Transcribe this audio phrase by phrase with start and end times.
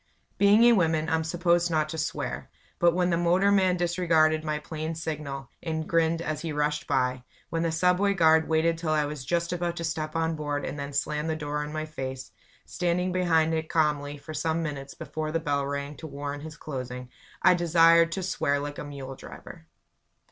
[0.39, 4.95] Being a woman, I'm supposed not to swear; but when the motorman disregarded my plain
[4.95, 9.23] signal, and grinned as he rushed by; when the subway guard waited till I was
[9.23, 12.31] just about to step on board and then slammed the door in my face
[12.65, 17.11] standing behind it calmly for some minutes before the bell rang to warrant his closing
[17.43, 19.67] I desired to swear like a mule driver.